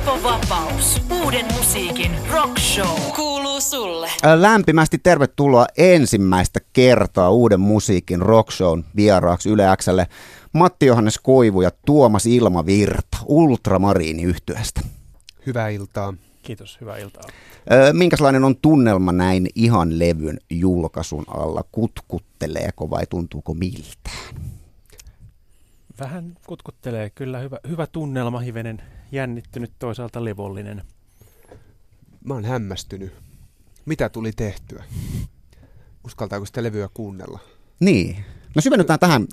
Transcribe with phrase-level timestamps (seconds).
[0.00, 1.02] Teppo Vapaus.
[1.22, 3.00] Uuden musiikin rock show.
[3.16, 4.08] Kuuluu sulle.
[4.36, 10.06] Lämpimästi tervetuloa ensimmäistä kertaa uuden musiikin rock shown vieraaksi Yle Xlle.
[10.52, 14.80] Matti Johannes Koivu ja Tuomas Ilmavirta Ultramariini yhtyeestä.
[15.46, 16.14] Hyvää iltaa.
[16.42, 17.22] Kiitos, hyvää iltaa.
[17.92, 21.64] Minkälainen on tunnelma näin ihan levyn julkaisun alla?
[21.72, 24.34] Kutkutteleeko vai tuntuuko miltään?
[26.00, 30.82] Vähän kutkuttelee, kyllä hyvä, hyvä tunnelma, hivenen jännittynyt, toisaalta levollinen.
[32.24, 33.12] Mä oon hämmästynyt.
[33.84, 34.84] Mitä tuli tehtyä?
[36.04, 37.38] Uskaltaako sitä levyä kuunnella?
[37.80, 38.24] Niin.
[38.54, 39.26] No syvennytään tähän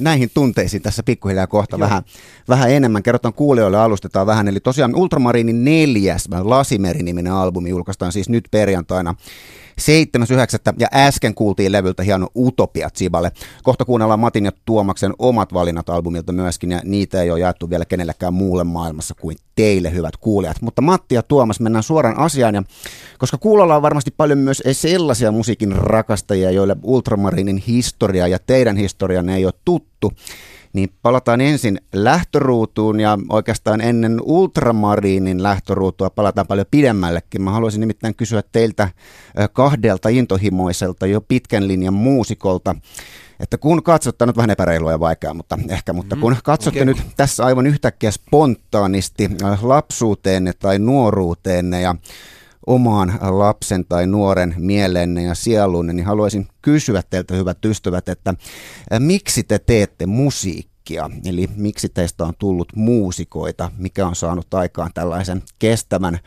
[0.00, 2.02] näihin tunteisiin tässä pikkuhiljaa kohta vähän,
[2.48, 3.02] vähän enemmän.
[3.02, 4.48] Kerrotaan kuulijoille, alustetaan vähän.
[4.48, 9.14] Eli tosiaan Ultramarinin neljäs Lasimeri-niminen albumi julkaistaan siis nyt perjantaina
[9.78, 10.74] 7.9.
[10.78, 13.32] ja äsken kuultiin levyltä hieno Utopia Ziballe.
[13.62, 17.84] Kohta kuunnellaan Matin ja Tuomaksen omat valinnat albumilta myöskin ja niitä ei ole jaettu vielä
[17.84, 20.62] kenellekään muulle maailmassa kuin teille hyvät kuulijat.
[20.62, 22.62] Mutta Matti ja Tuomas mennään suoraan asiaan ja
[23.18, 29.36] koska kuulolla on varmasti paljon myös sellaisia musiikin rakastajia, joille Ultramarinin historia ja teidän historianne
[29.36, 30.12] ei ole tuttu,
[30.72, 37.42] niin palataan ensin lähtöruutuun ja oikeastaan ennen ultramariinin lähtöruutua palataan paljon pidemmällekin.
[37.42, 38.88] Mä haluaisin nimittäin kysyä teiltä
[39.52, 42.74] kahdelta intohimoiselta jo pitkän linjan muusikolta,
[43.40, 46.94] että kun katsotte, nyt vähän epäreilua ja vaikeaa, mutta ehkä, mutta kun mm, katsotte okay.
[46.94, 49.30] nyt tässä aivan yhtäkkiä spontaanisti
[49.62, 51.94] lapsuuteenne tai nuoruuteenne ja
[52.66, 58.34] omaan lapsen tai nuoren mielenne ja sielunne, niin haluaisin kysyä teiltä, hyvät ystävät, että
[58.98, 61.10] miksi te teette musiikkia?
[61.24, 66.18] Eli miksi teistä on tullut muusikoita, mikä on saanut aikaan tällaisen kestävän,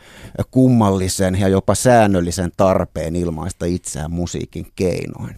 [0.50, 5.36] kummallisen ja jopa säännöllisen tarpeen ilmaista itseään musiikin keinoin?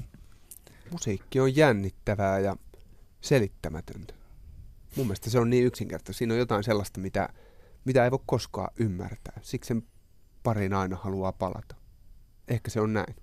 [0.90, 2.56] Musiikki on jännittävää ja
[3.20, 4.14] selittämätöntä.
[4.96, 6.18] Mun mielestä se on niin yksinkertaista.
[6.18, 7.28] Siinä on jotain sellaista, mitä,
[7.84, 9.40] mitä ei voi koskaan ymmärtää.
[9.42, 9.82] Siksi sen
[10.44, 11.74] pariin aina haluaa palata.
[12.48, 13.14] Ehkä se on näin.
[13.16, 13.22] Se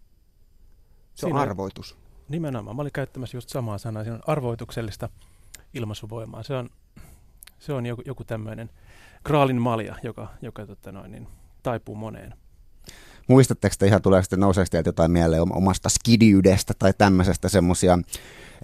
[1.16, 1.98] Siinä on arvoitus.
[2.30, 2.76] Nimenomaan.
[2.76, 4.04] Mä olin käyttämässä just samaa sanaa.
[4.04, 5.10] Siinä on arvoituksellista
[5.74, 6.44] ilmaisuvoimaa.
[6.44, 6.70] Se on,
[7.60, 8.70] se on joku, joku tämmöinen
[9.24, 11.28] kraalin malja, joka, joka tota noin, niin,
[11.64, 12.34] taipuu moneen.
[13.32, 18.00] Muistatteko te ihan, tulee sitten nouseeko teiltä jotain mieleen omasta skidiydestä tai tämmöisestä semmoisia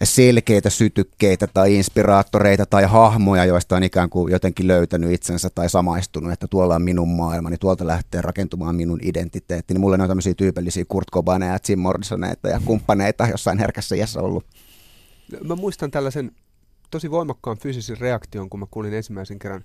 [0.03, 6.33] selkeitä sytykkeitä tai inspiraattoreita tai hahmoja, joista on ikään kuin jotenkin löytänyt itsensä tai samaistunut,
[6.33, 9.73] että tuolla on minun maailmani, tuolta lähtee rakentumaan minun identiteetti.
[9.73, 14.21] Niin mulle on tämmöisiä tyypillisiä Kurt Cobaineja ja Jim Morrisoneita ja kumppaneita jossain herkässä iässä
[14.21, 14.45] ollut.
[15.43, 16.31] Mä muistan tällaisen
[16.91, 19.63] tosi voimakkaan fyysisen reaktion, kun mä kuulin ensimmäisen kerran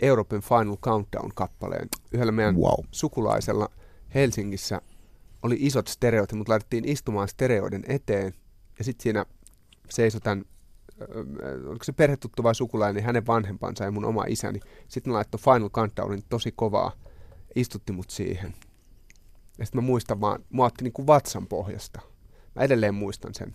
[0.00, 2.84] Euroopan Final Countdown-kappaleen yhdellä meidän wow.
[2.90, 3.68] sukulaisella
[4.16, 4.80] Helsingissä
[5.42, 8.34] oli isot stereot, mutta laitettiin istumaan stereoiden eteen
[8.78, 9.26] ja sitten siinä
[9.90, 10.44] seisoi tämän,
[11.66, 14.60] oliko se perhetuttu vai sukulainen, niin hänen vanhempansa ja mun oma isäni.
[14.88, 16.92] Sitten ne laittoi Final Countdownin tosi kovaa,
[17.54, 18.54] istutti mut siihen.
[19.58, 22.00] Ja sitten mä muistan vaan, mua otti niin kuin vatsan pohjasta.
[22.54, 23.54] Mä edelleen muistan sen.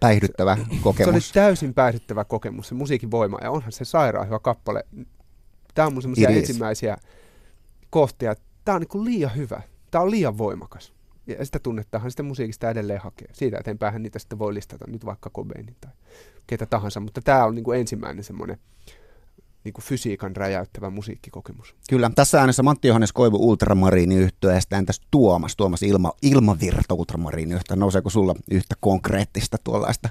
[0.00, 1.28] Päihdyttävä kokemus.
[1.28, 3.38] Se oli täysin päihdyttävä kokemus, se musiikin voima.
[3.42, 4.84] Ja onhan se sairaan hyvä kappale.
[5.74, 6.96] Tämä on mun semmoisia ensimmäisiä
[7.90, 8.34] kohtia.
[8.64, 9.62] Tämä on niin kuin liian hyvä.
[9.96, 10.92] Tämä on liian voimakas.
[11.26, 13.28] Ja sitä tunnettahan sitä musiikista edelleen hakee.
[13.32, 15.92] Siitä eteenpäin niitä sitten voi listata nyt vaikka Cobainin tai
[16.46, 18.58] ketä tahansa, mutta tämä on niin kuin ensimmäinen semmoinen
[19.64, 21.74] niin kuin fysiikan räjäyttävä musiikkikokemus.
[21.90, 26.94] Kyllä, tässä äänessä Matti Johannes Koivu Ultramariini yhtyä ja sitten entäs Tuomas, Tuomas Ilma, Ilmavirta
[26.94, 27.76] Ultramariini yhtä.
[27.76, 30.08] Nouseeko sulla yhtä konkreettista tuollaista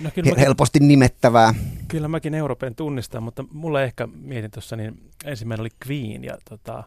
[0.00, 1.54] no, kyllä mäkin, helposti nimettävää?
[1.88, 6.84] Kyllä mäkin Euroopan tunnistan, mutta mulle ehkä mietin tuossa, niin ensimmäinen oli Queen ja tota,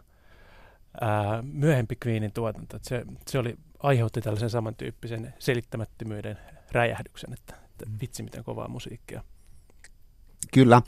[1.02, 2.76] ää, myöhempi Queenin tuotanto.
[2.76, 6.38] Että se, se oli aiheutti tällaisen samantyyppisen selittämättömyyden
[6.72, 7.98] räjähdyksen, että, että mm.
[8.02, 9.24] vitsi miten kovaa musiikkia.
[10.54, 10.82] Kyllä.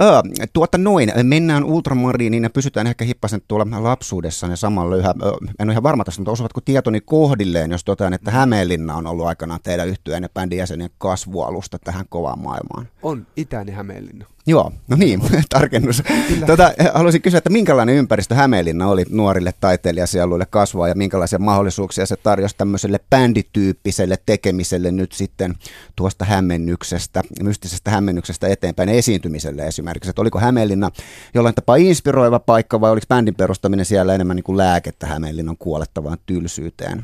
[0.00, 0.22] Ö,
[0.52, 5.68] tuota noin, mennään ultramariiniin ja pysytään ehkä hippasen tuolla lapsuudessa ja samalla yhä, ö, en
[5.68, 9.60] ole ihan varma tästä, mutta osuvatko tietoni kohdilleen, jos totean, että Hämeenlinna on ollut aikanaan
[9.62, 12.88] teidän yhtyeen ja bändin jäsenien kasvualusta tähän kovaan maailmaan.
[13.02, 14.26] On itäinen Hämeenlinna.
[14.46, 16.02] Joo, no niin, tarkennus.
[16.46, 22.16] Tota, haluaisin kysyä, että minkälainen ympäristö Hämeenlinna oli nuorille taiteilijasieluille kasvaa ja minkälaisia mahdollisuuksia se
[22.16, 25.54] tarjosi tämmöiselle bändityyppiselle tekemiselle nyt sitten
[25.96, 30.10] tuosta hämmennyksestä, mystisestä hämmennyksestä eteenpäin esiintymiselle esimerkiksi.
[30.10, 30.90] Että oliko Hämeenlinna
[31.34, 36.18] jollain tapaa inspiroiva paikka vai oliko bändin perustaminen siellä enemmän niin kuin lääkettä Hämeenlinnan kuolettavaan
[36.26, 37.02] tylsyyteen?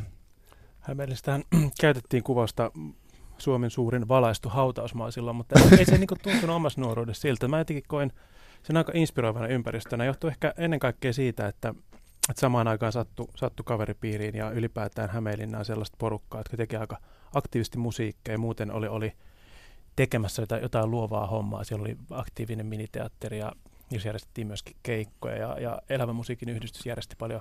[0.81, 1.43] Hämeenlistähän
[1.81, 2.71] käytettiin kuvausta
[3.41, 7.49] Suomen suurin valaistu hautausmaa silloin, mutta ei se niin tuntunut omassa nuoruudessa siltä.
[7.49, 8.13] Mä jotenkin koin
[8.63, 10.05] sen aika inspiroivana ympäristönä.
[10.05, 11.75] Johtuu ehkä ennen kaikkea siitä, että,
[12.31, 16.99] että samaan aikaan sattu, sattu kaveripiiriin ja ylipäätään Hämeenlinnaan sellaista porukkaa, jotka teki aika
[17.35, 19.13] aktiivisesti musiikkia ja muuten oli, oli
[19.97, 21.65] tekemässä jotain, jotain luovaa hommaa.
[21.65, 23.53] Siellä oli aktiivinen miniteatteri ja
[23.91, 27.41] jos järjestettiin myöskin keikkoja ja, ja Elävän musiikin yhdistys järjesti paljon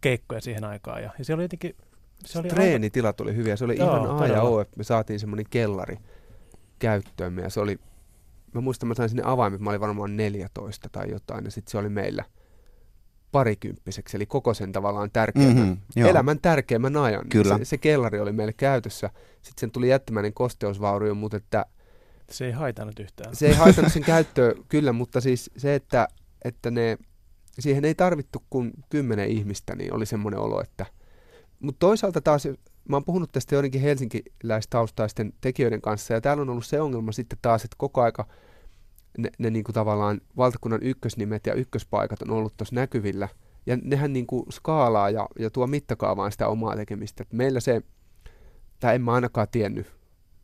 [0.00, 1.02] keikkoja siihen aikaan.
[1.02, 1.76] Ja, ja se oli jotenkin...
[2.26, 5.20] Se oli Treenitilat oli hyviä, se oli Joo, ihan A ja O, että me saatiin
[5.20, 5.96] semmoinen kellari
[6.78, 7.78] käyttöömme ja se oli,
[8.54, 11.78] mä muistan, mä sain sinne avaimet, mä olin varmaan 14 tai jotain ja sitten se
[11.78, 12.24] oli meillä
[13.32, 17.28] parikymppiseksi, eli koko sen tavallaan tärkeimmän, mm-hmm, elämän tärkeimmän ajan.
[17.28, 17.58] Kyllä.
[17.58, 19.10] Se, se kellari oli meille käytössä.
[19.34, 21.66] Sitten sen tuli jättämäinen kosteusvaurio, mutta että...
[22.30, 23.36] Se ei haitannut yhtään.
[23.36, 26.08] Se ei haitannut sen käyttöä, kyllä, mutta siis se, että,
[26.44, 26.98] että ne,
[27.58, 30.86] siihen ei tarvittu kuin kymmenen ihmistä, niin oli semmoinen olo, että...
[31.60, 32.48] Mutta toisaalta taas,
[32.88, 37.38] mä oon puhunut tästä joidenkin helsinkiläistaustaisten tekijöiden kanssa, ja täällä on ollut se ongelma sitten
[37.42, 38.26] taas, että koko aika
[39.18, 43.28] ne, ne niin kuin tavallaan valtakunnan ykkösnimet ja ykköspaikat on ollut tuossa näkyvillä.
[43.66, 47.22] Ja nehän niin kuin skaalaa ja, ja tuo mittakaavaan sitä omaa tekemistä.
[47.22, 47.82] Et meillä se,
[48.80, 49.86] tai en mä ainakaan tiennyt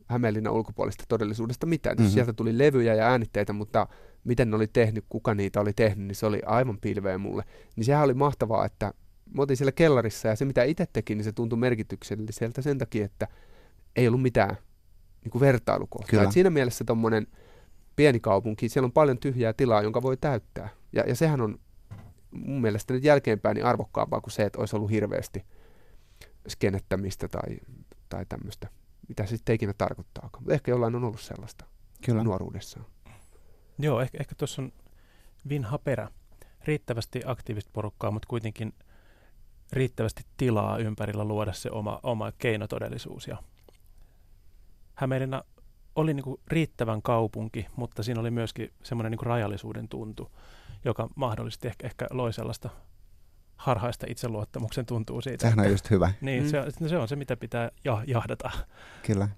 [0.06, 1.96] Hämeenlinnan ulkopuolista todellisuudesta mitään.
[1.96, 2.10] Mm-hmm.
[2.10, 3.86] Sieltä tuli levyjä ja äänitteitä, mutta
[4.24, 7.44] miten ne oli tehnyt, kuka niitä oli tehnyt, niin se oli aivan pilveä mulle.
[7.76, 8.92] Niin sehän oli mahtavaa, että
[9.34, 13.05] mä otin siellä kellarissa ja se mitä itse teki, niin se tuntui merkitykselliseltä sen takia,
[13.05, 13.28] että
[13.96, 14.56] ei ollut mitään
[15.25, 16.23] niin kuin vertailukohtaa.
[16.23, 17.26] Et siinä mielessä tuommoinen
[17.96, 20.69] pieni kaupunki, siellä on paljon tyhjää tilaa, jonka voi täyttää.
[20.93, 21.58] Ja, ja sehän on
[22.31, 25.44] mun mielestä nyt jälkeenpäin niin arvokkaampaa kuin se, että olisi ollut hirveästi
[26.49, 27.58] skenettämistä tai,
[28.08, 28.69] tai tämmöistä,
[29.08, 30.43] mitä se sitten ikinä tarkoittaakaan.
[30.43, 31.64] Mutta ehkä jollain on ollut sellaista
[32.06, 32.25] Kyllä.
[32.25, 32.87] nuoruudessaan.
[33.78, 34.73] Joo, ehkä, ehkä tuossa on
[35.49, 36.08] vinha perä.
[36.64, 38.73] Riittävästi aktiivista porukkaa, mutta kuitenkin
[39.72, 43.28] riittävästi tilaa ympärillä luoda se oma, oma keinotodellisuus.
[43.28, 43.36] Ja
[44.94, 45.42] Hämeenlinna
[45.96, 50.30] oli niin kuin riittävän kaupunki, mutta siinä oli myöskin semmoinen niin rajallisuuden tuntu,
[50.84, 52.70] joka mahdollisesti ehkä, ehkä loi sellaista
[53.56, 55.42] harhaista itseluottamuksen tuntuu siitä.
[55.42, 56.12] Sehän on just hyvä.
[56.20, 56.48] Niin, mm.
[56.48, 58.50] se, se on se, mitä pitää ja, jahdata.
[59.02, 59.28] Kyllä.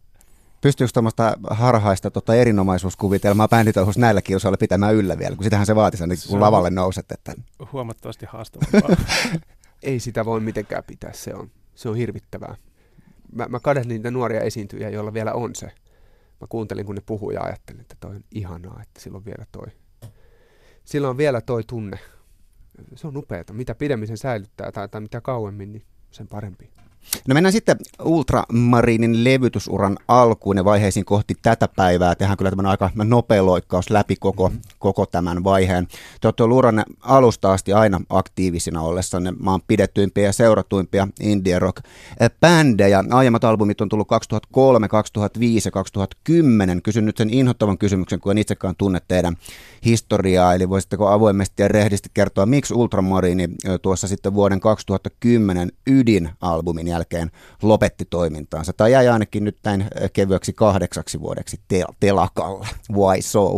[0.60, 6.06] Pystyykö tuommoista harhaista tota erinomaisuuskuvitelmaa bänditouhussa näillä kilsoilla pitämään yllä vielä, kun sitähän se vaatisi,
[6.06, 7.12] niin kun lavalle nouset.
[7.12, 7.34] Että...
[7.72, 8.96] Huomattavasti haastavampaa.
[9.82, 12.56] Ei sitä voi mitenkään pitää, se on, se on hirvittävää.
[13.32, 15.72] Mä, mä kadehtin niitä nuoria esiintyjiä, joilla vielä on se
[16.40, 19.66] mä kuuntelin, kun ne puhuu ja ajattelin, että toi on ihanaa, että silloin vielä toi,
[20.84, 21.98] silloin vielä toi tunne.
[22.94, 23.52] Se on upeata.
[23.52, 26.70] Mitä pidemmin sen säilyttää tai, tai mitä kauemmin, niin sen parempi.
[27.28, 32.14] No mennään sitten Ultramarinin levytysuran alkuun ja vaiheisiin kohti tätä päivää.
[32.14, 34.62] Tehdään kyllä tämmöinen aika nopea loikkaus läpi koko, mm-hmm.
[34.78, 35.86] koko tämän vaiheen.
[36.20, 41.82] Te olette Luranne alusta asti aina aktiivisina ollessanne maan pidettyimpiä ja seuratuimpia indie rock
[42.40, 43.04] bändejä.
[43.10, 46.82] Aiemmat albumit on tullut 2003, 2005 ja 2010.
[46.82, 49.36] Kysyn nyt sen inhottavan kysymyksen, kun en itsekään tunne teidän
[49.84, 50.54] historiaa.
[50.54, 53.48] Eli voisitteko avoimesti ja rehdisti kertoa, miksi Ultramarini
[53.82, 57.30] tuossa sitten vuoden 2010 ydinalbumin jälkeen
[57.62, 62.66] lopetti toimintaansa, tai jäi ainakin nyt näin kevyeksi kahdeksaksi vuodeksi tel- telakalla.
[62.92, 63.52] Why so?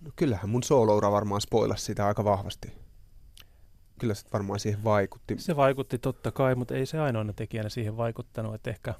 [0.00, 2.72] No kyllähän mun sooloura varmaan spoilasi sitä aika vahvasti.
[4.00, 5.34] Kyllä se varmaan siihen vaikutti.
[5.38, 8.94] Se vaikutti totta kai, mutta ei se ainoana tekijänä siihen vaikuttanut, että ehkä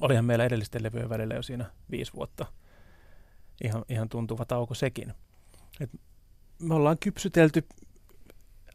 [0.00, 2.46] olihan meillä edellisten levyjen välillä jo siinä viisi vuotta.
[3.64, 5.14] Ihan, ihan tuntuva tauko sekin.
[5.80, 5.90] Et
[6.58, 7.66] me ollaan kypsytelty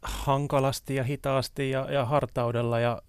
[0.02, 3.02] hankalasti ja hitaasti ja, ja hartaudella ja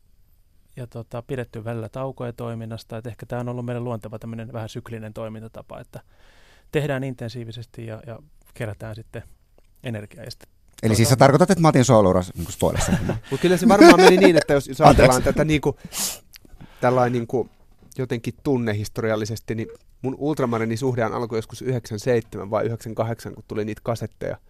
[0.75, 2.98] ja tota, pidetty välillä taukoja toiminnasta.
[2.98, 6.00] Et ehkä tämä on ollut meidän luonteva tämmöinen vähän syklinen toimintatapa, että
[6.72, 8.20] tehdään intensiivisesti ja, ja
[8.53, 9.24] kerätään sitten
[9.84, 10.24] energiaa.
[10.24, 10.96] Ja sitten Eli tuota...
[10.96, 12.48] siis sä tarkoitat, että mä otin solouras niin.
[13.32, 15.75] Mutta kyllä se varmaan meni niin, että jos, jos ajatellaan tätä niin kuin,
[16.82, 17.50] tällainen niin kuin,
[17.98, 19.67] jotenkin tunnehistoriallisesti, niin
[20.01, 24.38] mun Ultramarinin suhdean alkoi joskus 97 vai 98, kun tuli niitä kasetteja–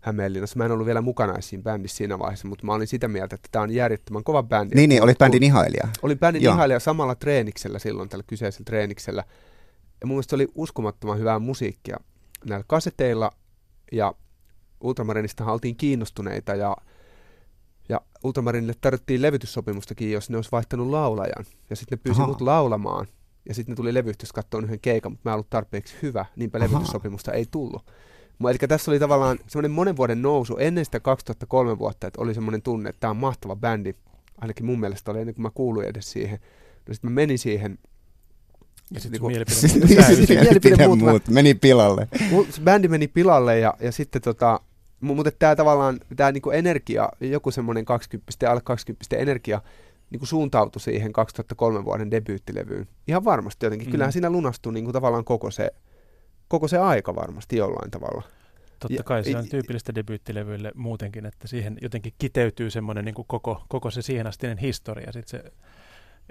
[0.00, 0.58] Hämeenlinnassa.
[0.58, 3.48] Mä en ollut vielä mukana siinä bändissä siinä vaiheessa, mutta mä olin sitä mieltä, että
[3.52, 4.74] tämä on järjettömän kova bändi.
[4.74, 5.88] Niin, niin olit bändin ihailija.
[6.02, 6.54] Olin bändin Joo.
[6.54, 9.24] ihailija samalla treeniksellä silloin, tällä kyseisellä treeniksellä.
[10.00, 11.96] Ja mun mielestä oli uskomattoman hyvää musiikkia
[12.46, 13.30] näillä kaseteilla,
[13.92, 14.14] ja
[14.80, 16.76] Ultramarinista oltiin kiinnostuneita, ja,
[17.88, 21.44] ja Ultramarinille tarvittiin levytyssopimustakin, jos ne olisi vaihtanut laulajan.
[21.70, 23.06] Ja sitten ne pyysi mut laulamaan,
[23.48, 26.58] ja sitten ne tuli levyyhtiössä katsoa yhden keikan, mutta mä en ollut tarpeeksi hyvä, niinpä
[26.58, 26.68] Aha.
[26.68, 27.90] levityssopimusta ei tullut.
[28.50, 32.62] Eli tässä oli tavallaan semmoinen monen vuoden nousu ennen sitä 2003 vuotta, että oli semmoinen
[32.62, 33.94] tunne, että tämä on mahtava bändi.
[34.38, 36.38] Ainakin mun mielestä oli ennen kuin mä kuuluin edes siihen.
[36.88, 37.78] No sitten mä menin siihen
[38.94, 42.08] ja sitten niinku, mielipide, mielipide muut, meni pilalle.
[42.50, 44.60] Se bändi meni pilalle ja, ja sitten tota,
[45.00, 49.60] mutta tämä tavallaan, tämä niinku energia, joku semmoinen 20 ja alle 20 energia,
[50.10, 52.88] niinku suuntautui siihen 2003 vuoden debyyttilevyyn.
[53.08, 53.88] Ihan varmasti jotenkin.
[53.88, 53.90] Mm.
[53.90, 55.70] Kyllähän siinä lunastui niinku tavallaan koko se
[56.48, 58.22] koko se aika varmasti jollain tavalla.
[58.78, 63.90] Totta kai se on tyypillistä debyyttilevyille muutenkin, että siihen jotenkin kiteytyy semmoinen niin koko, koko
[63.90, 65.12] se siihen astinen historia.
[65.12, 65.52] Sitten se,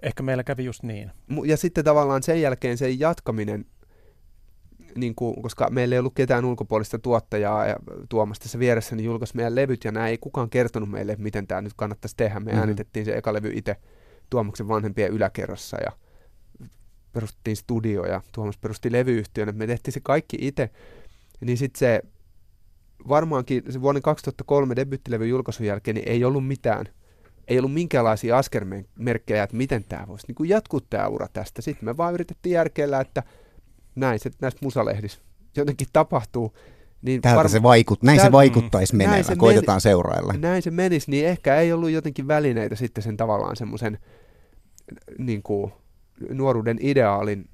[0.01, 1.12] ehkä meillä kävi just niin.
[1.45, 3.65] Ja sitten tavallaan sen jälkeen se jatkaminen,
[4.95, 7.75] niin kuin, koska meillä ei ollut ketään ulkopuolista tuottajaa ja
[8.09, 11.62] tuomasta tässä vieressä, niin julkaisi meidän levyt ja näin ei kukaan kertonut meille, miten tämä
[11.62, 12.39] nyt kannattaisi tehdä.
[12.39, 12.59] Me mm-hmm.
[12.59, 13.75] äänitettiin se eka levy itse
[14.29, 15.91] Tuomaksen vanhempien yläkerrassa ja
[17.13, 20.69] perustettiin studio ja Tuomas perusti levyyhtiön, että me tehtiin se kaikki itse.
[21.41, 22.01] Niin sitten se
[23.07, 26.85] varmaankin se vuoden 2003 debyttilevyn julkaisun jälkeen niin ei ollut mitään,
[27.47, 31.61] ei ollut minkäänlaisia askelmerkkejä, että miten tämä voisi niin jatkuu tämä ura tästä.
[31.61, 33.23] Sitten me vaan yritettiin järkeillä, että
[33.95, 35.19] näin se näistä musalehdissä
[35.57, 36.53] jotenkin tapahtuu.
[37.01, 40.33] Niin Tältä varm- se vaikut, näin täl- se vaikuttaisi menevän, näin se koitetaan meni- seurailla.
[40.33, 43.97] Näin se menisi, niin ehkä ei ollut jotenkin välineitä sitten sen tavallaan semmoisen
[45.17, 45.71] niin kuin,
[46.29, 47.50] nuoruuden ideaalin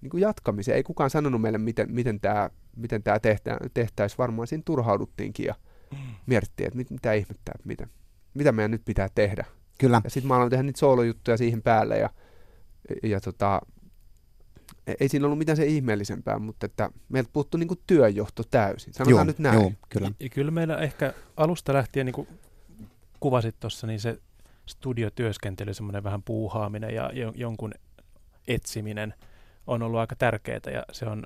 [0.00, 0.76] niin kuin jatkamiseen.
[0.76, 4.18] Ei kukaan sanonut meille, miten, miten tämä miten tämä tehtä, tehtäisiin.
[4.18, 5.54] Varmaan siinä turhauduttiinkin ja
[5.90, 5.98] mm.
[6.26, 7.86] mietittiin, että mit, mitä ihmettä, että mitä,
[8.34, 9.44] mitä meidän nyt pitää tehdä.
[9.78, 10.00] Kyllä.
[10.04, 12.10] Ja sitten mä aloin tehdä niitä soolojuttuja siihen päälle ja,
[13.02, 13.60] ja tota,
[14.86, 18.94] e, ei siinä ollut mitään se ihmeellisempää, mutta että meiltä puuttuu niin työjohto täysin.
[18.94, 19.60] Sanotaan joo, nyt näin.
[19.60, 20.10] Joo, kyllä.
[20.20, 22.28] Ja kyllä meillä ehkä alusta lähtien, niin kuin
[23.20, 24.18] kuvasit tuossa, niin se
[24.66, 27.74] studiotyöskentely, semmoinen vähän puuhaaminen ja jonkun
[28.48, 29.14] etsiminen
[29.66, 31.24] on ollut aika tärkeää ja se on,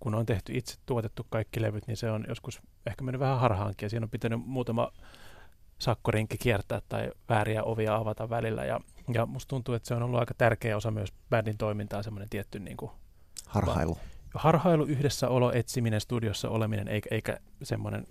[0.00, 3.86] kun on tehty itse tuotettu kaikki levyt, niin se on joskus ehkä mennyt vähän harhaankin
[3.86, 4.92] ja siinä on pitänyt muutama
[5.78, 8.80] sakkorinki kiertää tai vääriä ovia avata välillä ja,
[9.12, 12.58] ja musta tuntuu, että se on ollut aika tärkeä osa myös bändin toimintaa, semmoinen tietty
[12.58, 12.90] niin kuin,
[13.46, 13.98] harhailu.
[14.34, 18.06] Harhailu, yhdessä olo, etsiminen, studiossa oleminen, eikä, eikä semmoinen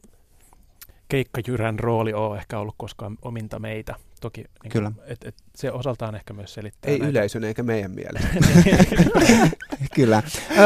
[1.09, 3.95] keikkajyrän rooli ole ehkä ollut koskaan ominta meitä.
[4.19, 4.91] Toki niin Kyllä.
[4.95, 6.91] Kuin, et, et se osaltaan ehkä myös selittää.
[6.91, 7.11] Ei näitä.
[7.11, 8.27] yleisön eikä meidän mielestä.
[9.95, 10.23] Kyllä.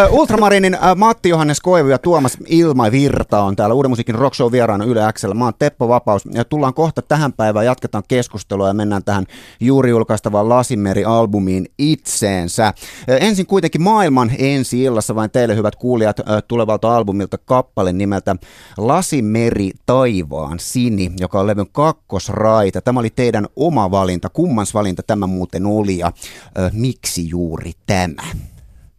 [0.10, 4.36] Uh, Ultramarinin uh, Matti Johannes Koivu ja Tuomas Ilma Virta on täällä Uuden musiikin Rock
[4.36, 5.34] Show vieraana Yle Xllä.
[5.34, 9.26] Mä oon Teppo Vapaus ja tullaan kohta tähän päivään, jatketaan keskustelua ja mennään tähän
[9.60, 12.74] juuri julkaistavaan Lasimeri-albumiin itseensä.
[12.78, 18.36] Uh, ensin kuitenkin maailman ensi illassa vain teille hyvät kuulijat uh, tulevalta albumilta kappale nimeltä
[18.78, 22.82] Lasimeri taivaan sini, joka on levyn kakkosraita.
[22.82, 24.30] Tämä oli teidän oma valinta.
[24.30, 28.24] Kummans valinta tämä muuten oli ja uh, miksi juuri tämä?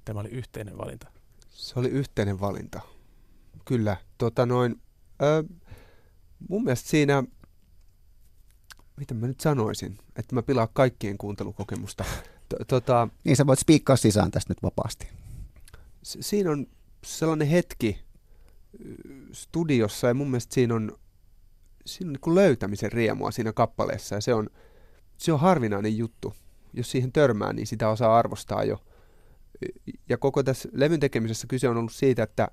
[0.04, 1.06] Tämä oli yhteinen valinta.
[1.50, 2.80] Se oli yhteinen valinta.
[3.64, 3.96] Kyllä.
[4.18, 4.80] Tota noin,
[5.22, 5.44] ö,
[6.48, 7.24] mun mielestä siinä,
[8.96, 12.04] mitä mä nyt sanoisin, että mä pilaan kaikkien kuuntelukokemusta.
[12.68, 15.08] tota, niin sä voit spiikkaa sisään tästä nyt vapaasti.
[16.02, 16.66] Siinä on
[17.04, 17.98] sellainen hetki
[19.32, 20.92] studiossa ja mun mielestä siinä on,
[21.86, 24.50] siinä on niin löytämisen riemua siinä kappaleessa ja se on,
[25.16, 26.34] se on harvinainen juttu.
[26.72, 28.78] Jos siihen törmää, niin sitä osaa arvostaa jo–
[30.08, 32.48] ja koko tässä levyn tekemisessä kyse on ollut siitä, että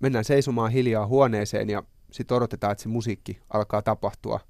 [0.00, 4.40] mennään seisomaan hiljaa huoneeseen ja sitten odotetaan, että se musiikki alkaa tapahtua.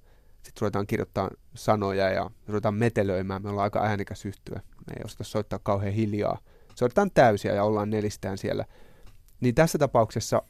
[0.43, 3.43] Sitten ruvetaan kirjoittaa sanoja ja ruvetaan metelöimään.
[3.43, 4.61] Me ollaan aika äänekäs yhtyä.
[4.87, 6.39] Me ei osata soittaa kauhean hiljaa.
[6.75, 8.65] Soitetaan täysiä ja ollaan nelistään siellä.
[9.41, 10.43] Niin tässä tapauksessa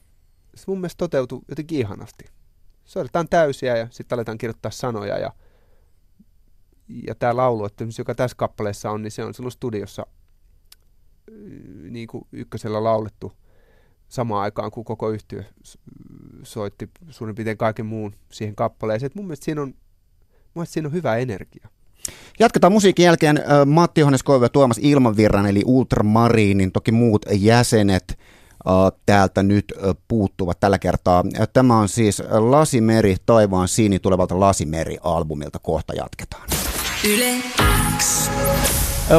[0.55, 2.25] se mun mielestä toteutui jotenkin ihanasti.
[2.85, 5.31] Soitetaan täysiä ja sitten aletaan kirjoittaa sanoja ja
[7.07, 10.05] ja tämä laulu, että joka tässä kappaleessa on, niin se on silloin studiossa
[11.89, 13.33] niin kuin ykkösellä laulettu
[14.07, 15.43] samaan aikaan, kun koko yhtiö
[16.43, 19.07] soitti suurin piirtein kaiken muun siihen kappaleeseen.
[19.07, 19.73] Et mun mielestä siinä on,
[20.53, 21.69] mun siinä on hyvä energia.
[22.39, 28.19] Jatketaan musiikin jälkeen Matti Johannes Koivu ja Tuomas Ilmavirran eli Ultramarinin, toki muut jäsenet
[29.05, 29.65] täältä nyt
[30.07, 31.23] puuttuvat tällä kertaa.
[31.53, 35.59] Tämä on siis Lasimeri, taivaan siini tulevalta Lasimeri-albumilta.
[35.59, 36.49] Kohta jatketaan.
[37.09, 37.35] Yle
[37.97, 38.29] X.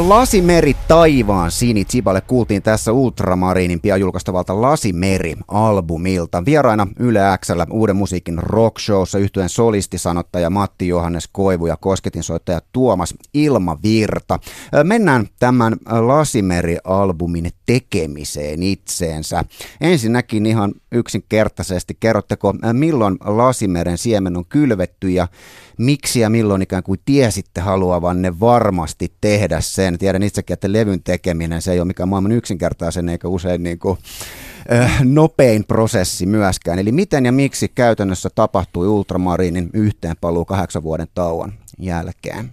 [0.01, 6.45] Lasimeri taivaan Sini Tsiballe kuultiin tässä Ultramarinin pian julkaistavalta Lasimeri-albumilta.
[6.45, 14.39] Vieraina Yle Xllä uuden musiikin rockshowssa yhtyen solistisanottaja Matti Johannes Koivu ja kosketinsoittaja Tuomas Ilmavirta.
[14.85, 19.45] Mennään tämän Lasimeri-albumin tekemiseen itseensä.
[19.81, 25.29] Ensinnäkin ihan yksinkertaisesti kerrotteko, milloin Lasimeren siemen on kylvetty ja
[25.79, 29.99] miksi ja milloin ikään kuin tiesitte haluavanne varmasti tehdä sen.
[29.99, 33.99] Tiedän itsekin, että levyn tekeminen se ei ole mikään maailman yksinkertaisen eikä usein niin kuin,
[34.73, 36.79] äh, nopein prosessi myöskään.
[36.79, 42.53] Eli miten ja miksi käytännössä tapahtui Ultramarinin yhteenpaluu kahdeksan vuoden tauon jälkeen?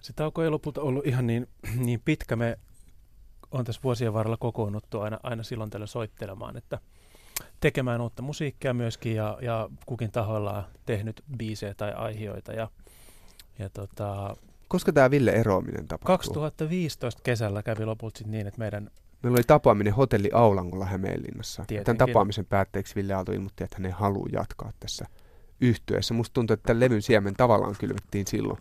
[0.00, 2.36] Se tauko ei lopulta ollut ihan niin, niin pitkä.
[2.36, 2.58] Me
[3.50, 6.78] on tässä vuosien varrella kokoonnuttu aina, aina silloin tällä soittelemaan, että–
[7.60, 12.52] tekemään uutta musiikkia myöskin ja, ja kukin tahoillaan tehnyt biisejä tai aihioita.
[12.52, 12.68] Ja,
[13.58, 14.36] ja tota,
[14.70, 16.06] Koska tämä Ville eroaminen tapahtui?
[16.06, 18.90] 2015 kesällä kävi lopulta niin, että meidän...
[19.22, 21.64] Meillä oli tapaaminen hotelli Aulangolla Hämeenlinnassa.
[21.84, 25.06] Tämän tapaamisen päätteeksi Ville Aalto ilmoitti, että hän ei halua jatkaa tässä
[25.60, 26.14] yhtyessä.
[26.14, 28.58] Musta tuntuu, että levyn siemen tavallaan kylvettiin silloin,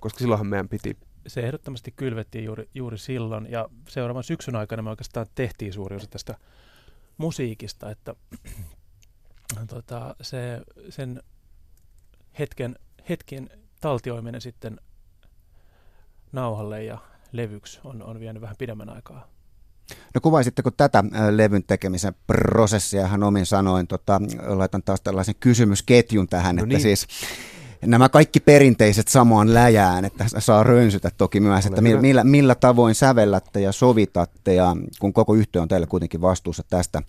[0.00, 4.90] koska silloinhan meidän piti se ehdottomasti kylvettiin juuri, juuri silloin ja seuraavan syksyn aikana me
[4.90, 6.34] oikeastaan tehtiin suuri osa tästä
[7.18, 8.14] musiikista, että
[9.74, 11.22] tota, se, sen
[12.38, 14.80] hetken, hetken taltioiminen sitten
[16.32, 16.98] nauhalle ja
[17.32, 19.28] levyksi on, on vienyt vähän pidemmän aikaa.
[20.14, 26.56] No kuvaisitteko tätä levyn tekemisen prosessia hän omin sanoin, tota, laitan taas tällaisen kysymysketjun tähän,
[26.56, 26.82] no että niin.
[26.82, 27.06] siis
[27.86, 33.60] nämä kaikki perinteiset samaan läjään, että saa rönsytä toki myös, että millä, millä tavoin sävellätte
[33.60, 37.02] ja sovitatte, ja kun koko yhtiö on teille kuitenkin vastuussa tästä,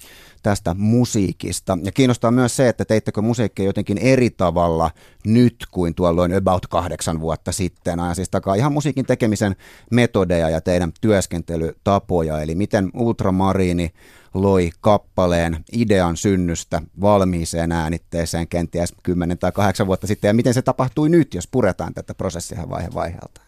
[0.43, 1.77] tästä musiikista.
[1.83, 4.91] Ja kiinnostaa myös se, että teittekö musiikkia jotenkin eri tavalla
[5.25, 7.99] nyt kuin tuolloin about kahdeksan vuotta sitten.
[7.99, 9.55] Ja siis takaa ihan musiikin tekemisen
[9.91, 13.93] metodeja ja teidän työskentelytapoja, eli miten Ultramariini
[14.33, 20.61] loi kappaleen idean synnystä valmiiseen äänitteeseen kenties 10 tai 8 vuotta sitten, ja miten se
[20.61, 23.41] tapahtui nyt, jos puretaan tätä prosessia vaihe vaiheelta?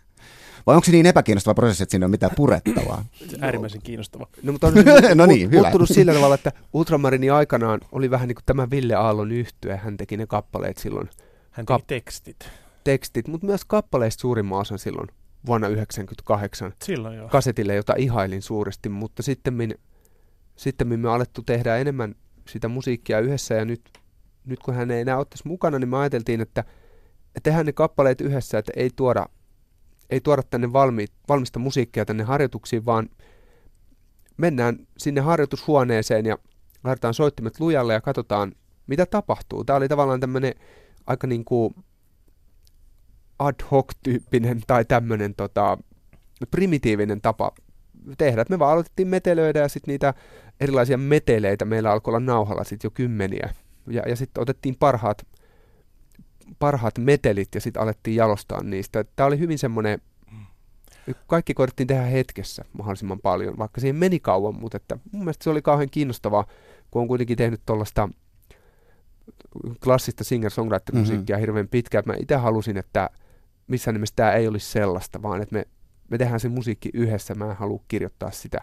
[0.68, 3.06] Vai onko se niin epäkiinnostava prosessi, että siinä on mitään purettavaa?
[3.30, 4.28] Se äärimmäisen kiinnostava.
[4.44, 4.74] No, mutta on
[5.16, 5.72] no niin, hyvä.
[5.86, 9.78] sillä tavalla, että Ultramarini aikanaan oli vähän niin kuin tämä Ville Aallon yhtye.
[9.78, 11.10] Hän teki ne kappaleet silloin.
[11.52, 12.50] Hän teki Kap- tekstit.
[12.84, 15.08] Tekstit, mutta myös kappaleista suurimman osan silloin
[15.46, 17.30] vuonna 1998 Silloin joo.
[17.30, 19.54] kasetille, jota ihailin suuresti, mutta sitten
[20.62, 22.16] sitten me alettu tehdä enemmän
[22.48, 23.82] sitä musiikkia yhdessä ja nyt,
[24.46, 26.62] nyt kun hän ei enää ottaisi mukana, niin me ajateltiin, että,
[27.28, 29.26] että tehdään ne kappaleet yhdessä, että ei tuoda,
[30.10, 33.10] ei tuoda tänne valmi, valmista musiikkia tänne harjoituksiin, vaan
[34.38, 36.38] mennään sinne harjoitushuoneeseen ja
[36.84, 38.52] laitetaan soittimet lujalle ja katsotaan,
[38.88, 39.64] mitä tapahtuu.
[39.64, 40.54] Tämä oli tavallaan tämmöinen
[41.08, 41.76] aika niin kuin
[43.40, 45.78] ad hoc-tyyppinen tai tämmöinen tota,
[46.52, 47.52] primitiivinen tapa
[48.18, 48.46] tehdä.
[48.50, 50.14] Me vaan aloitettiin metelöidä ja sitten niitä
[50.62, 53.50] erilaisia meteleitä meillä alkoi olla nauhalla sitten jo kymmeniä.
[53.88, 55.28] Ja, ja sitten otettiin parhaat,
[56.60, 59.06] parhaat metelit ja sitten alettiin jalostaa niistä.
[59.16, 60.02] Tämä oli hyvin semmoinen,
[61.28, 65.50] kaikki koitettiin tehdä hetkessä mahdollisimman paljon, vaikka siihen meni kauan, mutta että mun mielestä se
[65.50, 66.46] oli kauhean kiinnostavaa,
[66.92, 68.10] kun on kuitenkin tehnyt tuollaista
[69.84, 71.40] klassista singer-songwriter-musiikkia mm-hmm.
[71.40, 72.04] hirveän pitkään.
[72.06, 73.10] Mä itse halusin, että
[73.68, 75.66] missään nimessä tämä ei olisi sellaista, vaan että me
[76.12, 78.62] me tehdään se musiikki yhdessä, mä en halua kirjoittaa sitä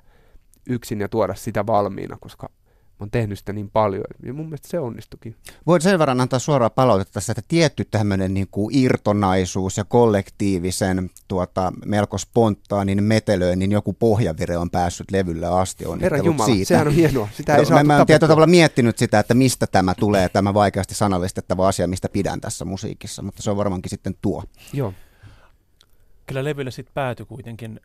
[0.68, 4.68] yksin ja tuoda sitä valmiina, koska mä oon tehnyt sitä niin paljon, ja mun mielestä
[4.68, 5.36] se onnistukin.
[5.66, 11.10] Voit sen verran antaa suoraa palautetta tässä, että tietty tämmöinen niin kuin irtonaisuus ja kollektiivisen
[11.28, 15.84] tuota, melko spontaanin metelöön, niin joku pohjavire on päässyt levylle asti.
[16.00, 16.68] Herra Jumala, siitä.
[16.68, 17.28] sehän on hienoa.
[17.32, 21.68] Sitä ei mä, mä tietyllä tavalla miettinyt sitä, että mistä tämä tulee, tämä vaikeasti sanallistettava
[21.68, 24.42] asia, mistä pidän tässä musiikissa, mutta se on varmaankin sitten tuo.
[24.72, 24.94] Joo
[26.28, 27.80] kyllä levylle sitten päätyi kuitenkin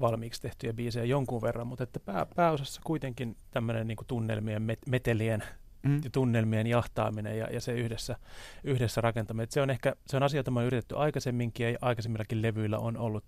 [0.00, 5.44] valmiiksi tehtyjä biisejä jonkun verran, mutta että pää, pääosassa kuitenkin tämmöinen niin tunnelmien, met, metelien
[5.82, 6.00] mm.
[6.04, 8.16] ja tunnelmien jahtaaminen ja, ja se yhdessä,
[8.64, 9.46] yhdessä rakentaminen.
[9.50, 13.24] se on ehkä se on asia, jota on yritetty aikaisemminkin ja aikaisemmillakin levyillä on ollut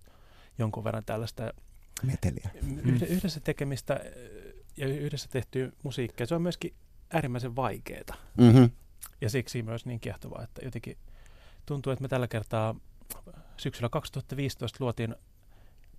[0.57, 1.53] jonkun verran tällaista
[2.03, 2.49] meteliä.
[3.09, 3.99] Yhdessä tekemistä
[4.77, 6.25] ja yhdessä tehtyä musiikkia.
[6.25, 6.73] Se on myöskin
[7.13, 8.15] äärimmäisen vaikeaa.
[8.37, 8.69] Mm-hmm.
[9.21, 10.97] Ja siksi myös niin kiehtovaa, että jotenkin
[11.65, 12.75] tuntuu, että me tällä kertaa
[13.57, 15.15] syksyllä 2015 luotiin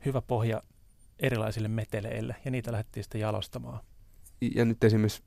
[0.04, 0.62] hyvä pohja
[1.18, 3.80] erilaisille meteleille ja niitä lähdettiin sitten jalostamaan.
[4.54, 5.22] Ja nyt esimerkiksi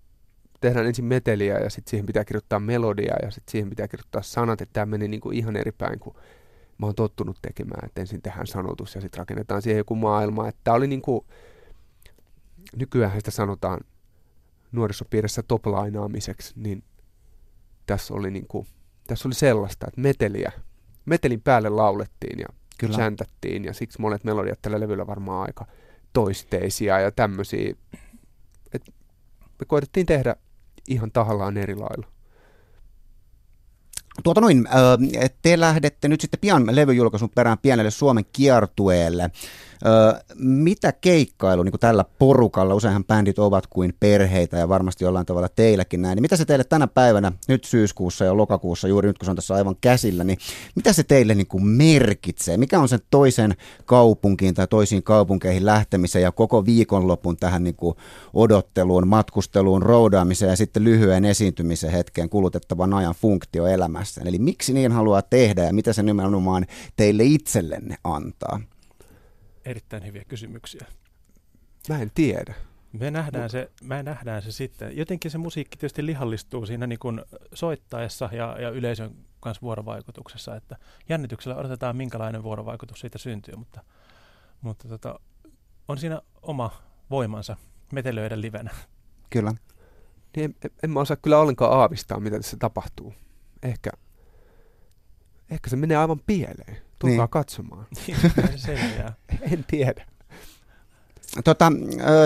[0.61, 4.61] tehdään ensin meteliä ja sitten siihen pitää kirjoittaa melodia ja sitten siihen pitää kirjoittaa sanat,
[4.61, 6.15] että tämä meni niin kuin ihan eri päin kuin
[6.77, 10.47] mä oon tottunut tekemään, että ensin tehdään sanotus ja sitten rakennetaan siihen joku maailma.
[10.47, 11.25] Että tämä oli niin kuin,
[12.75, 13.79] nykyään sitä sanotaan
[14.71, 16.83] nuorisopiirissä toplainaamiseksi, niin
[17.85, 18.67] tässä oli, niin kuin,
[19.07, 20.51] tässä oli sellaista, että meteliä
[21.05, 22.97] metelin päälle laulettiin ja Kyllä.
[22.97, 25.65] säntättiin ja siksi monet melodiat tällä levyllä varmaan aika
[26.13, 27.75] toisteisia ja tämmöisiä.
[28.73, 28.81] Et
[29.59, 30.35] me koitettiin tehdä
[30.87, 32.07] ihan tahallaan eri lailla.
[34.23, 34.67] Tuota noin,
[35.41, 39.31] te lähdette nyt sitten pian levyjulkaisun perään pienelle Suomen kiertueelle.
[40.35, 45.49] Mitä keikkailu niin kuin tällä porukalla, useinhan bändit ovat kuin perheitä ja varmasti jollain tavalla
[45.49, 49.25] teilläkin näin, niin mitä se teille tänä päivänä, nyt syyskuussa ja lokakuussa, juuri nyt kun
[49.25, 50.37] se on tässä aivan käsillä, niin
[50.75, 52.57] mitä se teille niin kuin merkitsee?
[52.57, 57.95] Mikä on sen toisen kaupunkiin tai toisiin kaupunkeihin lähtemisen ja koko viikonlopun tähän niin kuin
[58.33, 64.21] odotteluun, matkusteluun, roudaamiseen ja sitten lyhyen esiintymisen hetkeen kulutettavan ajan funktio elämässä?
[64.25, 66.65] Eli miksi niin haluaa tehdä ja mitä se nimenomaan
[66.95, 68.59] teille itsellenne antaa?
[69.65, 70.85] Erittäin hyviä kysymyksiä.
[71.89, 72.53] Mä en tiedä.
[72.93, 74.97] Me nähdään, se, me nähdään se sitten.
[74.97, 77.21] Jotenkin se musiikki tietysti lihallistuu siinä niin kuin
[77.53, 80.75] soittaessa ja, ja yleisön kanssa vuorovaikutuksessa, että
[81.09, 83.83] jännityksellä odotetaan, minkälainen vuorovaikutus siitä syntyy, mutta,
[84.61, 85.19] mutta tota,
[85.87, 86.71] on siinä oma
[87.09, 87.57] voimansa
[87.93, 88.71] metelöidä livenä.
[89.29, 89.53] Kyllä.
[90.35, 93.13] Niin en, en mä osaa kyllä ollenkaan aavistaa, mitä tässä tapahtuu.
[93.63, 93.89] Ehkä,
[95.51, 96.77] ehkä se menee aivan pieleen.
[96.99, 97.29] Tulkaa niin.
[97.29, 97.87] katsomaan.
[98.55, 98.79] se
[99.51, 100.05] en tiedä.
[101.43, 101.71] tota,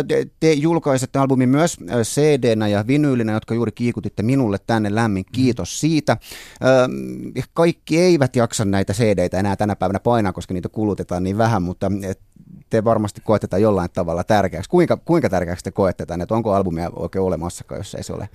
[0.07, 4.95] te, te julkaisette albumin myös cd ja vinyylinä, jotka juuri kiikutitte minulle tänne.
[4.95, 6.17] Lämmin kiitos siitä.
[7.53, 11.91] Kaikki eivät jaksa näitä cd enää tänä päivänä painaa, koska niitä kulutetaan niin vähän, mutta
[12.69, 14.69] te varmasti koette tätä jollain tavalla tärkeäksi.
[14.69, 18.29] Kuinka, kuinka tärkeäksi te koette tämän, että onko albumia oikein olemassakaan, jos ei se ole,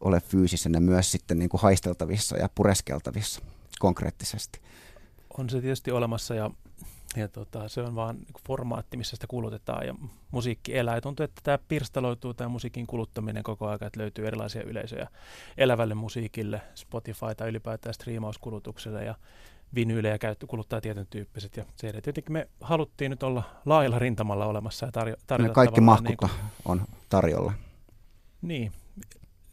[0.00, 3.40] ole fyysisenä myös sitten niin kuin haisteltavissa ja pureskeltavissa
[3.78, 4.60] konkreettisesti?
[5.38, 6.50] On se tietysti olemassa ja,
[7.16, 9.94] ja tota, se on vaan niin formaatti, missä sitä kulutetaan ja
[10.30, 10.94] musiikki elää.
[10.94, 15.08] Ja tuntuu, että tämä pirstaloituu tämä musiikin kuluttaminen koko ajan, että löytyy erilaisia yleisöjä
[15.56, 19.14] elävälle musiikille, Spotify tai ylipäätään striimauskulutukselle ja
[19.74, 21.56] vinyylejä käyttö kuluttaa tietyn tyyppiset.
[21.56, 26.08] Ja CD tietenkin me haluttiin nyt olla laajalla rintamalla olemassa ja tarjo- tarjota Kaikki mahkut
[26.08, 26.30] niin kuin,
[26.64, 27.52] on tarjolla.
[28.42, 28.72] Niin,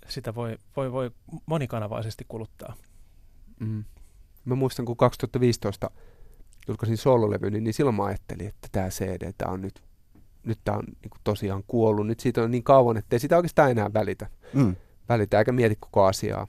[0.07, 1.11] sitä voi, voi, voi
[1.45, 2.73] monikanavaisesti kuluttaa.
[3.59, 3.83] Mm.
[4.45, 5.91] Mä muistan, kun 2015
[6.67, 9.83] julkaisin sololevy, niin, niin silloin mä ajattelin, että tämä CD tää on nyt,
[10.43, 12.07] nyt tää on niin tosiaan kuollut.
[12.07, 14.29] Nyt siitä on niin kauan, että ei sitä oikeastaan enää välitä.
[14.53, 14.75] Mm.
[15.09, 16.47] Välitä eikä mieti koko asiaa.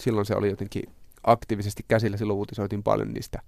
[0.00, 0.82] Silloin se oli jotenkin
[1.24, 3.42] aktiivisesti käsillä, silloin uutisoitiin paljon niistä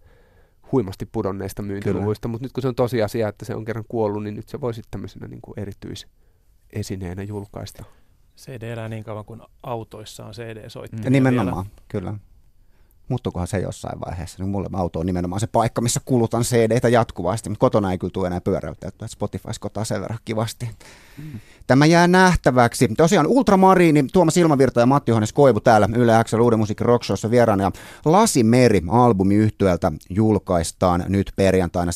[0.73, 4.35] huimasti pudonneista myyntiluvuista, mutta nyt kun se on tosiasia, että se on kerran kuollut, niin
[4.35, 7.85] nyt se voi sitten tämmöisenä niin kuin erityisesineenä julkaista.
[8.37, 11.11] CD elää niin kauan kuin autoissa on CD-soittimia.
[11.11, 11.13] Mm.
[11.13, 11.83] Nimenomaan, vielä.
[11.89, 12.15] kyllä
[13.09, 14.43] muuttukohan se jossain vaiheessa.
[14.43, 18.13] Niin mulle auto on nimenomaan se paikka, missä kulutan CD-tä jatkuvasti, mutta kotona ei kyllä
[18.13, 20.71] tule enää pyöräytettyä, Spotify kotaa sen verran kivasti.
[21.19, 21.41] Mm.
[21.69, 22.89] Tämä jää nähtäväksi.
[22.97, 27.63] Tosiaan Ultramariini, Tuomas Ilmavirta ja Matti Johannes Koivu täällä Yle X Uuden musiikin rockshowssa vieraana.
[27.63, 27.71] Ja
[28.05, 31.93] Lasi Meri albumi yhtyöltä julkaistaan nyt perjantaina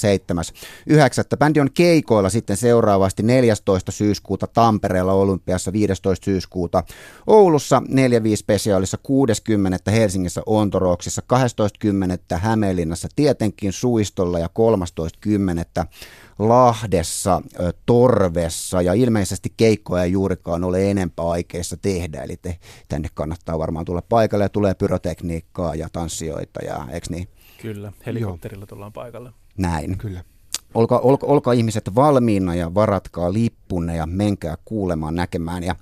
[0.90, 1.36] 7.9.
[1.38, 3.92] Bändi on keikoilla sitten seuraavasti 14.
[3.92, 6.24] syyskuuta Tampereella Olympiassa, 15.
[6.24, 6.82] syyskuuta
[7.26, 9.90] Oulussa, 4-5 spesiaalissa 60.
[9.90, 10.42] Helsingissä
[11.02, 11.22] Ontoroksissa,
[12.34, 12.38] 12.10.
[12.38, 14.48] Hämeenlinnassa tietenkin Suistolla ja
[15.82, 15.86] 13.10.
[16.38, 17.42] Lahdessa,
[17.86, 22.22] Torvessa ja ilmeisesti keikkoja ei juurikaan ole enempää aikeissa tehdä.
[22.22, 27.28] Eli te, tänne kannattaa varmaan tulla paikalle ja tulee pyrotekniikkaa ja tanssijoita ja eikö niin?
[27.62, 28.66] Kyllä, helikopterilla Joo.
[28.66, 29.32] tullaan paikalle.
[29.58, 29.98] Näin.
[29.98, 30.24] Kyllä.
[30.74, 35.74] Olkaa, olka, olkaa ihmiset valmiina ja varatkaa lippunne ja menkää kuulemaan, näkemään ja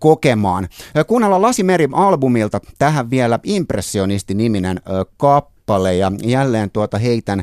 [0.00, 0.68] kokemaan.
[1.06, 4.80] Kuunnellaan Lasimeri albumilta tähän vielä Impressionisti-niminen
[5.16, 7.42] kappale kappale ja jälleen tuota heitän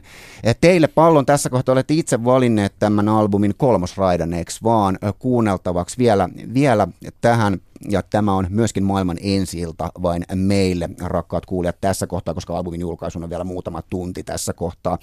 [0.62, 1.26] teille pallon.
[1.26, 6.88] Tässä kohtaa olette itse valinneet tämän albumin kolmosraidan, eikö vaan kuunneltavaksi vielä, vielä
[7.22, 9.62] tähän ja tämä on myöskin maailman ensi
[10.02, 14.98] vain meille, rakkaat kuulijat, tässä kohtaa, koska albumin julkaisu on vielä muutama tunti tässä kohtaa.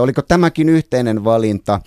[0.00, 1.80] Oliko tämäkin yhteinen valinta?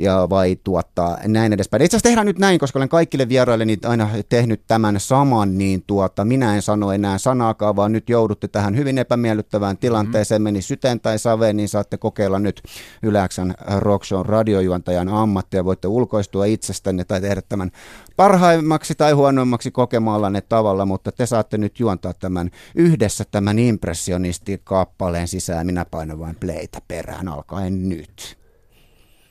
[0.00, 1.82] Ja vai tuottaa näin edespäin.
[1.82, 6.24] Itse asiassa tehdään nyt näin, koska olen kaikille vieraille aina tehnyt tämän saman, niin tuota,
[6.24, 11.18] minä en sano enää sanaakaan, vaan nyt joudutte tähän hyvin epämiellyttävään tilanteeseen, meni syteen tai
[11.18, 12.62] saveen, niin saatte kokeilla nyt
[13.02, 17.70] Yläksän Rockshow radiojuontajan ammattia, voitte ulkoistua itsestänne tai tehdä tämän
[18.16, 25.66] parhaimmaksi tai huonoimmaksi kokemallanne tavalla, mutta te saatte nyt juontaa tämän yhdessä tämän impressionisti-kappaleen sisään,
[25.66, 28.45] minä painan vain playtä perään, alkaen nyt.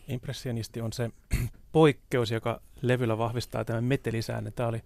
[0.07, 1.09] Impressionisti on se
[1.71, 4.51] poikkeus, joka levyllä vahvistaa tämän metelisään.
[4.55, 4.81] Tämä oli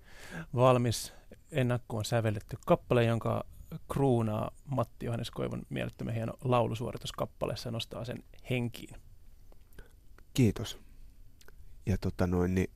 [0.55, 1.13] valmis
[1.51, 3.45] ennakkoon sävelletty kappale, jonka
[3.91, 8.95] kruunaa Matti Johannes Koivun mielettömän hieno laulusuoritus kappaleessa nostaa sen henkiin.
[10.33, 10.77] Kiitos.
[11.85, 12.69] Ja tota noin, niin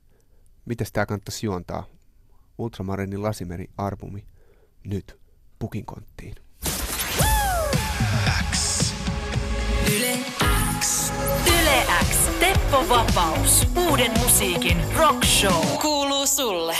[0.65, 1.86] miten tämä kannattaisi juontaa?
[2.58, 4.25] Ultramarinin lasimeri-albumi
[4.84, 5.19] nyt
[5.60, 6.36] pukinkonttiin.
[8.51, 8.93] X.
[9.97, 10.33] Yle.
[12.10, 12.18] X.
[12.39, 13.68] Teppo Vapaus.
[13.89, 15.66] Uuden musiikin rock show.
[15.82, 16.76] Kuuluu sulle.